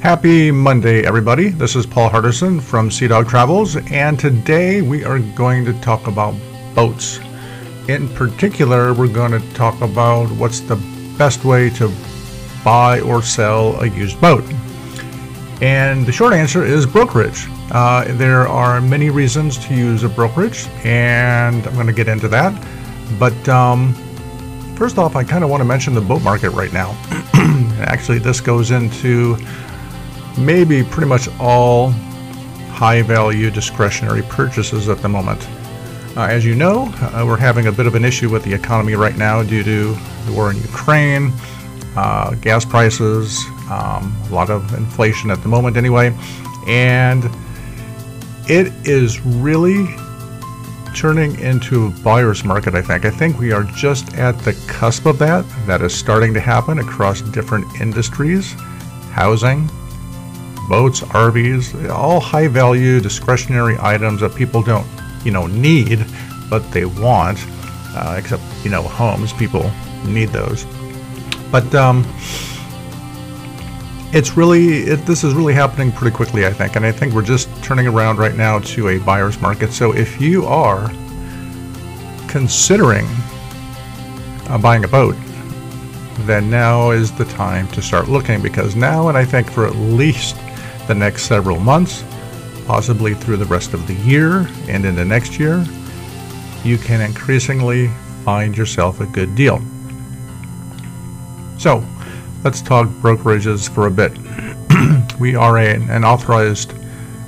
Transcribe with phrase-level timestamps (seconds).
[0.00, 1.50] Happy Monday, everybody.
[1.50, 6.06] This is Paul Hardison from Sea Dog Travels, and today we are going to talk
[6.06, 6.34] about
[6.74, 7.20] boats.
[7.86, 10.76] In particular, we're going to talk about what's the
[11.18, 11.92] best way to
[12.64, 14.42] buy or sell a used boat.
[15.60, 17.46] And the short answer is brokerage.
[17.70, 22.28] Uh, there are many reasons to use a brokerage, and I'm going to get into
[22.28, 22.58] that.
[23.18, 23.92] But um,
[24.76, 26.98] first off, I kind of want to mention the boat market right now.
[27.80, 29.36] Actually, this goes into
[30.40, 31.90] maybe pretty much all
[32.70, 35.46] high value discretionary purchases at the moment.
[36.16, 38.94] Uh, as you know, uh, we're having a bit of an issue with the economy
[38.94, 39.94] right now due to
[40.26, 41.32] the war in Ukraine,
[41.96, 46.16] uh, gas prices, um, a lot of inflation at the moment, anyway.
[46.66, 47.24] And
[48.48, 49.86] it is really
[50.94, 53.04] turning into a buyer's market, I think.
[53.04, 55.44] I think we are just at the cusp of that.
[55.66, 58.52] That is starting to happen across different industries
[59.12, 59.70] housing,
[60.70, 64.86] boats, RVs, all high value discretionary items that people don't,
[65.24, 66.06] you know, need,
[66.48, 67.38] but they want.
[67.92, 69.68] Uh, except, you know, homes, people
[70.06, 70.64] need those.
[71.50, 72.06] But um,
[74.12, 76.76] it's really, it, this is really happening pretty quickly, I think.
[76.76, 79.72] And I think we're just turning around right now to a buyer's market.
[79.72, 80.88] So if you are
[82.28, 83.06] considering
[84.48, 85.16] uh, buying a boat,
[86.20, 89.74] then now is the time to start looking because now, and I think for at
[89.74, 90.36] least
[90.90, 92.02] the next several months,
[92.66, 95.64] possibly through the rest of the year and into next year,
[96.64, 97.86] you can increasingly
[98.24, 99.62] find yourself a good deal.
[101.60, 101.84] So,
[102.42, 104.10] let's talk brokerages for a bit.
[105.20, 106.74] we are a, an authorized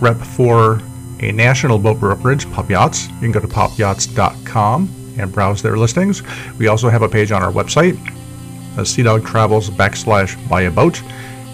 [0.00, 0.80] rep for
[1.20, 3.06] a national boat brokerage, Pop Yachts.
[3.06, 6.24] You can go to popyachts.com and browse their listings.
[6.58, 7.96] We also have a page on our website,
[8.76, 10.96] uh, Sea Dog Travels backslash buy a boat,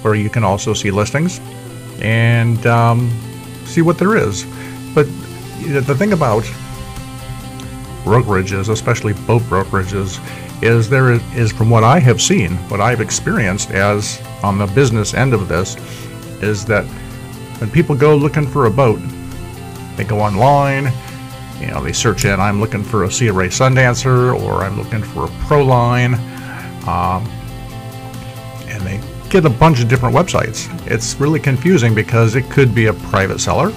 [0.01, 1.43] where you can also see listings
[2.01, 3.11] and um,
[3.65, 4.45] see what there is.
[4.95, 5.05] But
[5.61, 6.45] the thing about
[8.05, 10.19] brokerages, especially boat brokerages,
[10.63, 15.15] is there is from what I have seen, what I've experienced as on the business
[15.15, 15.77] end of this,
[16.43, 16.85] is that
[17.61, 19.01] when people go looking for a boat,
[19.97, 20.93] they go online,
[21.61, 25.03] you know, they search in, I'm looking for a Sea Ray Sundancer or I'm looking
[25.03, 26.15] for a Proline,
[26.87, 27.27] um,
[28.69, 28.99] and they
[29.31, 30.69] get a bunch of different websites.
[30.91, 33.73] It's really confusing because it could be a private seller,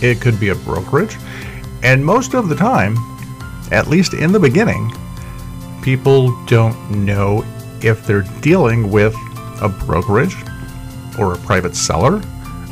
[0.00, 1.16] it could be a brokerage,
[1.82, 2.96] and most of the time,
[3.72, 4.92] at least in the beginning,
[5.82, 7.44] people don't know
[7.82, 9.14] if they're dealing with
[9.60, 10.36] a brokerage
[11.18, 12.22] or a private seller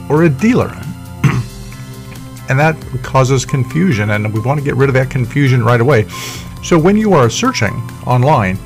[0.08, 0.68] or a dealer.
[2.48, 6.08] and that causes confusion, and we want to get rid of that confusion right away.
[6.62, 7.74] So when you are searching
[8.06, 8.56] online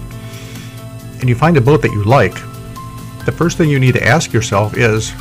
[1.21, 2.35] and you find a boat that you like,
[3.29, 5.13] the first thing you need to ask yourself is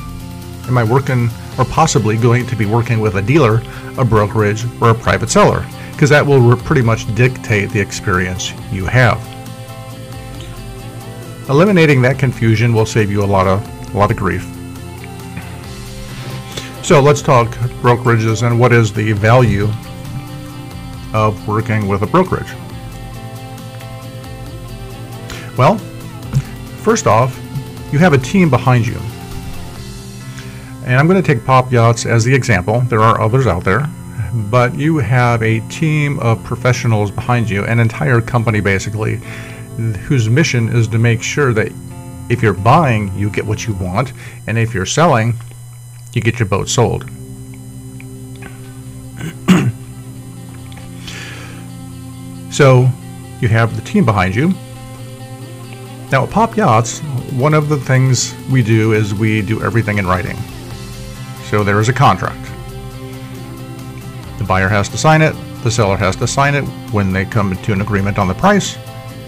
[0.69, 1.29] Am I working
[1.59, 3.61] or possibly going to be working with a dealer,
[3.97, 5.65] a brokerage, or a private seller?
[5.91, 9.19] Because that will pretty much dictate the experience you have.
[11.49, 13.59] Eliminating that confusion will save you a lot of
[13.93, 14.43] a lot of grief.
[16.81, 17.49] So let's talk
[17.81, 19.67] brokerages and what is the value
[21.13, 22.53] of working with a brokerage.
[25.57, 25.77] Well,
[26.83, 27.37] first off,
[27.91, 28.97] you have a team behind you.
[30.85, 32.81] And I'm going to take Pop Yachts as the example.
[32.81, 33.87] There are others out there.
[34.49, 39.15] But you have a team of professionals behind you, an entire company basically,
[40.07, 41.71] whose mission is to make sure that
[42.29, 44.11] if you're buying, you get what you want,
[44.47, 45.33] and if you're selling,
[46.13, 47.03] you get your boat sold.
[52.51, 52.89] so
[53.39, 54.49] you have the team behind you,
[56.11, 57.01] now at Pop Yachts,
[57.31, 60.37] one of the things we do is we do everything in writing.
[61.45, 62.43] So there is a contract.
[64.37, 67.55] The buyer has to sign it, the seller has to sign it when they come
[67.55, 68.77] to an agreement on the price,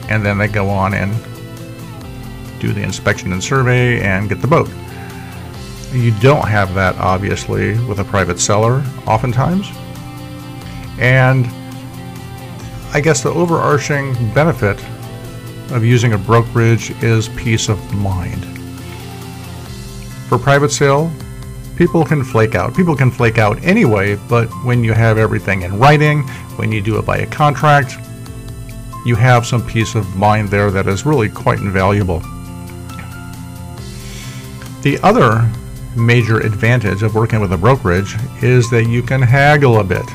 [0.07, 1.11] and then they go on and
[2.59, 4.69] do the inspection and survey and get the boat.
[5.91, 9.67] You don't have that obviously with a private seller oftentimes.
[10.99, 11.47] And
[12.93, 14.83] I guess the overarching benefit
[15.71, 18.45] of using a brokerage is peace of mind.
[20.27, 21.11] For private sale,
[21.75, 22.75] people can flake out.
[22.75, 26.23] People can flake out anyway, but when you have everything in writing,
[26.57, 27.97] when you do it by a contract,
[29.05, 32.19] you have some peace of mind there that is really quite invaluable.
[34.81, 35.49] The other
[35.95, 40.05] major advantage of working with a brokerage is that you can haggle a bit.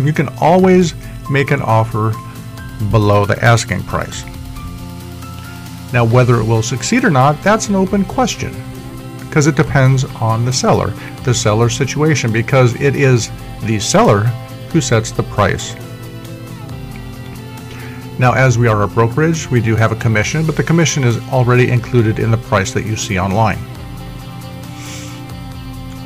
[0.04, 0.94] you can always
[1.30, 2.12] make an offer
[2.90, 4.24] below the asking price.
[5.92, 8.54] Now, whether it will succeed or not, that's an open question.
[9.30, 10.88] because it depends on the seller,
[11.22, 13.30] the seller's situation, because it is
[13.62, 14.22] the seller
[14.72, 15.76] who sets the price.
[18.18, 21.16] Now, as we are a brokerage, we do have a commission, but the commission is
[21.28, 23.60] already included in the price that you see online.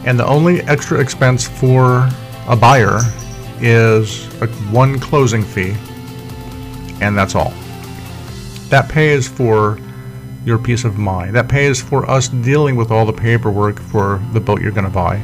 [0.05, 2.07] And the only extra expense for
[2.47, 2.99] a buyer
[3.59, 4.27] is
[4.71, 5.75] one closing fee,
[7.01, 7.53] and that's all.
[8.69, 9.79] That pays for
[10.45, 11.35] your peace of mind.
[11.35, 14.91] That pays for us dealing with all the paperwork for the boat you're going to
[14.91, 15.23] buy,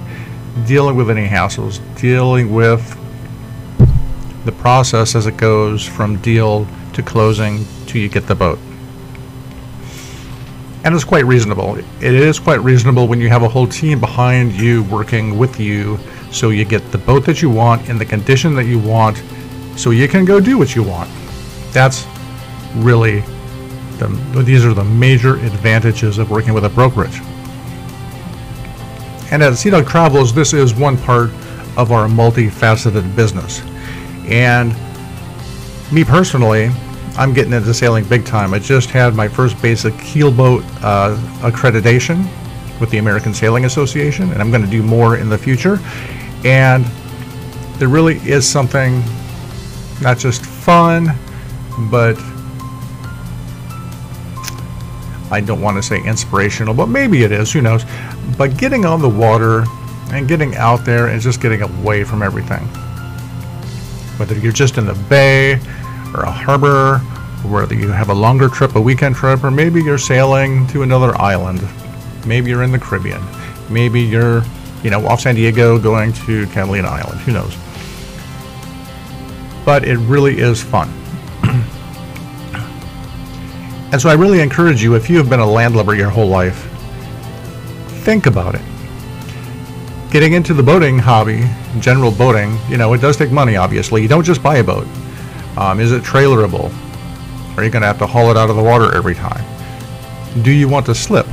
[0.66, 2.96] dealing with any hassles, dealing with
[4.44, 8.58] the process as it goes from deal to closing to you get the boat.
[10.82, 11.76] And it's quite reasonable.
[11.76, 15.98] It is quite reasonable when you have a whole team behind you working with you
[16.30, 19.22] so you get the boat that you want in the condition that you want
[19.76, 21.10] so you can go do what you want.
[21.72, 22.06] That's
[22.76, 23.20] really
[23.98, 27.20] the, these are the major advantages of working with a brokerage.
[29.30, 31.30] And at Sea Dog Travels, this is one part
[31.76, 33.60] of our multifaceted business.
[34.26, 34.74] And
[35.92, 36.70] me personally,
[37.16, 38.54] I'm getting into sailing big time.
[38.54, 41.16] I just had my first basic keelboat uh,
[41.48, 42.28] accreditation
[42.80, 45.78] with the American Sailing Association, and I'm going to do more in the future.
[46.44, 46.84] And
[47.78, 49.02] there really is something
[50.00, 51.14] not just fun,
[51.90, 52.16] but
[55.30, 57.84] I don't want to say inspirational, but maybe it is, who knows.
[58.36, 59.64] But getting on the water
[60.12, 62.62] and getting out there and just getting away from everything.
[64.18, 65.54] Whether you're just in the bay
[66.14, 67.00] or a harbor,
[67.44, 70.82] or whether you have a longer trip, a weekend trip, or maybe you're sailing to
[70.82, 71.62] another island.
[72.26, 73.22] Maybe you're in the Caribbean.
[73.70, 74.42] Maybe you're,
[74.82, 77.20] you know, off San Diego going to Catalina Island.
[77.20, 77.56] Who knows?
[79.64, 80.92] But it really is fun.
[83.92, 86.68] And so I really encourage you, if you have been a landlubber your whole life,
[88.04, 88.62] think about it.
[90.10, 91.44] Getting into the boating hobby,
[91.80, 94.02] general boating, you know, it does take money, obviously.
[94.02, 94.86] You don't just buy a boat.
[95.56, 96.72] Um, is it trailerable?
[97.56, 99.44] Are you going to have to haul it out of the water every time?
[100.42, 101.26] Do you want to slip?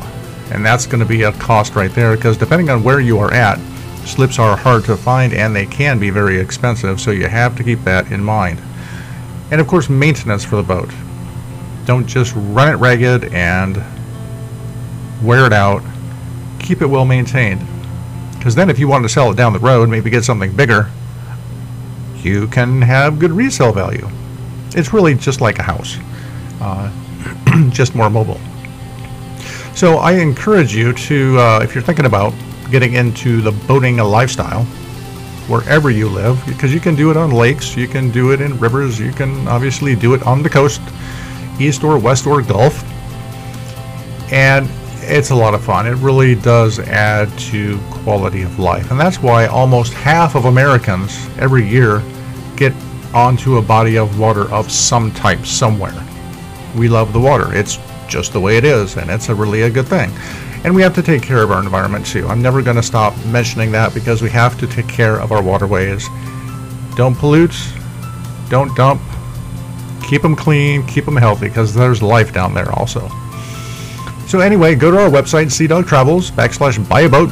[0.51, 3.31] And that's going to be a cost right there because depending on where you are
[3.33, 3.59] at,
[4.05, 7.63] slips are hard to find and they can be very expensive, so you have to
[7.63, 8.59] keep that in mind.
[9.51, 10.89] And of course, maintenance for the boat.
[11.87, 13.81] Don't just run it ragged and
[15.23, 15.81] wear it out.
[16.59, 17.65] Keep it well maintained.
[18.33, 20.91] Because then, if you want to sell it down the road, maybe get something bigger,
[22.17, 24.05] you can have good resale value.
[24.75, 25.95] It's really just like a house,
[26.59, 26.91] uh,
[27.69, 28.41] just more mobile.
[29.73, 32.33] So, I encourage you to, uh, if you're thinking about
[32.69, 34.65] getting into the boating lifestyle,
[35.47, 38.59] wherever you live, because you can do it on lakes, you can do it in
[38.59, 40.81] rivers, you can obviously do it on the coast
[41.59, 42.83] east or west or Gulf.
[44.31, 44.69] And
[45.01, 45.87] it's a lot of fun.
[45.87, 48.91] It really does add to quality of life.
[48.91, 52.03] And that's why almost half of Americans every year
[52.55, 52.73] get
[53.13, 55.95] onto a body of water of some type somewhere.
[56.75, 57.53] We love the water.
[57.53, 60.11] It's just the way it is, and it's a really a good thing.
[60.63, 62.27] And we have to take care of our environment too.
[62.27, 65.41] I'm never going to stop mentioning that because we have to take care of our
[65.41, 66.07] waterways.
[66.95, 67.55] Don't pollute,
[68.49, 69.01] don't dump,
[70.07, 73.09] keep them clean, keep them healthy, because there's life down there also.
[74.27, 77.31] So anyway, go to our website, Sea Dog Travels, backslash buy a boat.